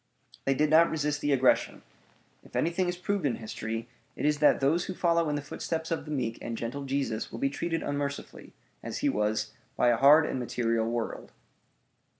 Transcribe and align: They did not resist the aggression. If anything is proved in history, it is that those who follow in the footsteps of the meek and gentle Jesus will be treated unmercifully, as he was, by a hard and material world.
They 0.45 0.55
did 0.55 0.71
not 0.71 0.89
resist 0.89 1.21
the 1.21 1.31
aggression. 1.31 1.83
If 2.43 2.55
anything 2.55 2.89
is 2.89 2.97
proved 2.97 3.23
in 3.23 3.35
history, 3.35 3.87
it 4.15 4.25
is 4.25 4.39
that 4.39 4.59
those 4.59 4.85
who 4.85 4.95
follow 4.95 5.29
in 5.29 5.35
the 5.35 5.43
footsteps 5.43 5.91
of 5.91 6.05
the 6.05 6.11
meek 6.11 6.39
and 6.41 6.57
gentle 6.57 6.85
Jesus 6.85 7.31
will 7.31 7.37
be 7.37 7.49
treated 7.51 7.83
unmercifully, 7.83 8.51
as 8.81 8.97
he 9.05 9.09
was, 9.09 9.53
by 9.77 9.89
a 9.89 9.97
hard 9.97 10.25
and 10.25 10.39
material 10.39 10.89
world. 10.89 11.31